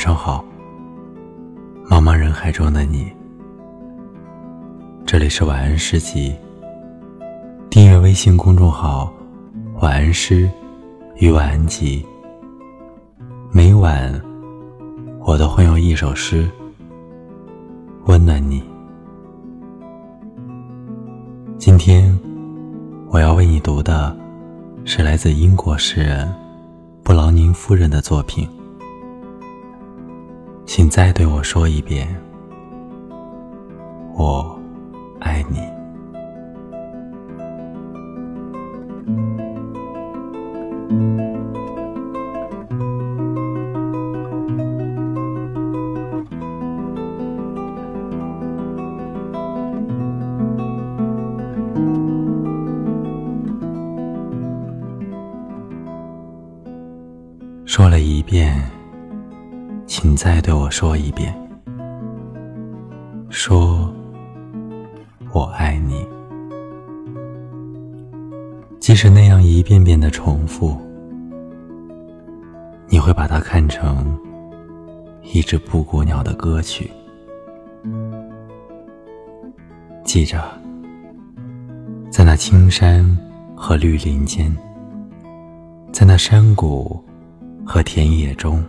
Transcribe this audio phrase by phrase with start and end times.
[0.00, 0.42] 晚上好，
[1.86, 3.12] 茫茫人海中的你。
[5.04, 6.34] 这里是晚安诗集。
[7.68, 9.12] 订阅微信公众号
[9.82, 10.50] “晚安诗
[11.16, 12.02] 与晚安集”，
[13.52, 14.10] 每晚
[15.20, 16.48] 我都会用一首诗
[18.06, 18.62] 温暖你。
[21.58, 22.18] 今天
[23.10, 24.16] 我要为你读的
[24.86, 26.26] 是来自英国诗人
[27.02, 28.48] 布劳宁夫人的作品。
[30.72, 32.06] 请再对我说一遍，
[34.14, 34.56] 我
[35.18, 35.58] 爱你。
[57.66, 58.79] 说了一遍。
[60.02, 61.30] 请再对我说一遍，
[63.28, 63.92] 说
[65.30, 66.08] 我爱你。
[68.80, 70.74] 即使那样一遍遍的重复，
[72.88, 74.18] 你会把它看成
[75.34, 76.90] 一只布谷鸟的歌曲。
[80.02, 80.42] 记着，
[82.08, 83.04] 在那青山
[83.54, 84.50] 和绿林间，
[85.92, 87.04] 在那山谷
[87.66, 88.64] 和田野中。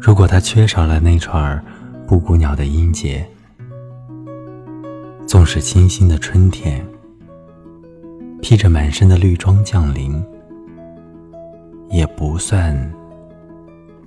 [0.00, 1.62] 如果它缺少了那串
[2.06, 3.28] 布谷鸟的音节，
[5.26, 6.84] 纵使清新的春天
[8.40, 10.24] 披着满身的绿装降临，
[11.90, 12.74] 也不算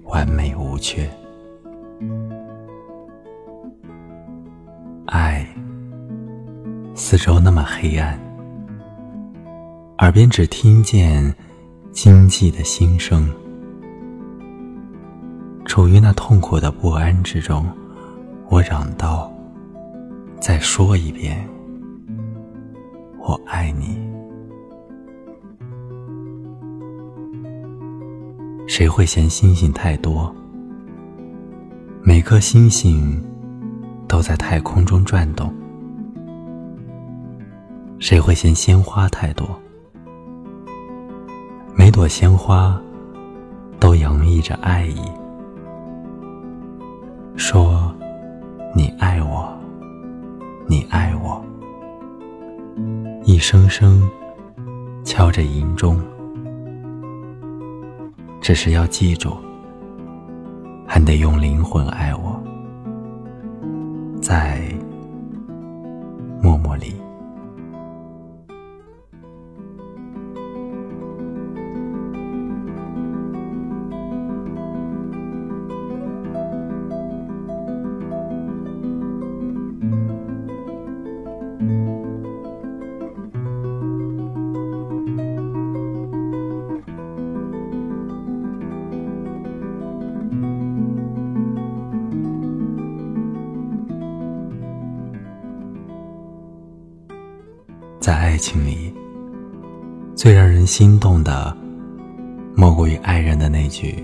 [0.06, 1.08] 完美无缺。
[5.06, 5.46] 爱，
[6.96, 8.18] 四周那么黑暗，
[10.00, 11.35] 耳边只听见
[11.91, 13.30] 经济的心声。
[15.72, 17.66] 处于那痛苦的不安之中，
[18.50, 19.32] 我嚷道
[20.38, 21.48] ：“再说一遍，
[23.20, 23.98] 我爱你。”
[28.68, 30.36] 谁会嫌星星太多？
[32.04, 33.24] 每颗星星
[34.10, 35.54] 都在太空中转动。
[37.98, 39.48] 谁会嫌鲜花太多？
[41.74, 42.78] 每朵鲜花
[43.80, 45.02] 都洋溢着爱意。
[47.44, 47.91] 说
[48.78, 49.52] ：“你爱我，
[50.68, 51.44] 你爱我。”
[53.25, 54.07] 一声声
[55.03, 56.00] 敲着银钟，
[58.41, 59.35] 只是要记住，
[60.85, 62.40] 还得用灵魂爱我，
[64.22, 64.71] 在
[98.01, 98.91] 在爱情里，
[100.16, 101.56] 最让人心动的，
[102.56, 104.03] 莫过于爱人的那句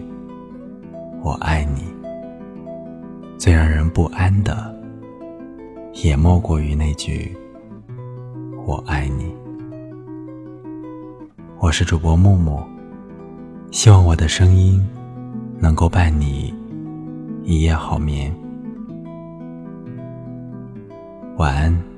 [1.24, 1.82] “我爱你”；
[3.40, 4.72] 最让人不安的，
[6.04, 7.36] 也莫过于那句
[8.68, 9.36] “我爱你”。
[11.58, 12.62] 我是主播木木，
[13.72, 14.80] 希望我的声音
[15.58, 16.54] 能够伴你
[17.44, 18.32] 一夜好眠。
[21.38, 21.97] 晚安。